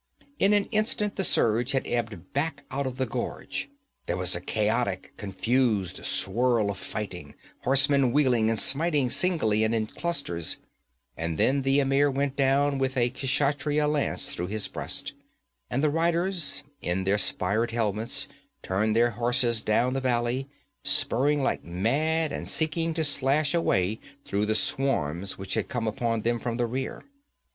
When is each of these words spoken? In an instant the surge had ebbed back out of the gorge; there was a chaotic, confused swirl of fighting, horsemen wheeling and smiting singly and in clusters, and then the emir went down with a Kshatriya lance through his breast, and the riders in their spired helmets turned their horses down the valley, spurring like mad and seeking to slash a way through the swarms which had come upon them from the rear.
In 0.39 0.53
an 0.53 0.65
instant 0.71 1.15
the 1.15 1.23
surge 1.23 1.73
had 1.73 1.85
ebbed 1.85 2.33
back 2.33 2.63
out 2.71 2.87
of 2.87 2.97
the 2.97 3.05
gorge; 3.05 3.69
there 4.07 4.17
was 4.17 4.35
a 4.35 4.41
chaotic, 4.41 5.13
confused 5.15 6.03
swirl 6.03 6.71
of 6.71 6.77
fighting, 6.79 7.35
horsemen 7.59 8.11
wheeling 8.11 8.49
and 8.49 8.57
smiting 8.57 9.11
singly 9.11 9.63
and 9.63 9.75
in 9.75 9.85
clusters, 9.85 10.57
and 11.15 11.37
then 11.37 11.61
the 11.61 11.79
emir 11.79 12.09
went 12.09 12.35
down 12.35 12.79
with 12.79 12.97
a 12.97 13.11
Kshatriya 13.11 13.87
lance 13.87 14.31
through 14.31 14.47
his 14.47 14.67
breast, 14.67 15.13
and 15.69 15.83
the 15.83 15.91
riders 15.91 16.63
in 16.81 17.03
their 17.03 17.19
spired 17.19 17.69
helmets 17.69 18.27
turned 18.63 18.95
their 18.95 19.11
horses 19.11 19.61
down 19.61 19.93
the 19.93 20.01
valley, 20.01 20.49
spurring 20.83 21.43
like 21.43 21.63
mad 21.63 22.31
and 22.31 22.47
seeking 22.47 22.95
to 22.95 23.03
slash 23.03 23.53
a 23.53 23.61
way 23.61 23.99
through 24.25 24.47
the 24.47 24.55
swarms 24.55 25.37
which 25.37 25.53
had 25.53 25.69
come 25.69 25.87
upon 25.87 26.23
them 26.23 26.39
from 26.39 26.57
the 26.57 26.65
rear. 26.65 27.03